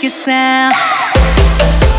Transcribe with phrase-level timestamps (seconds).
[0.00, 1.95] que percussão.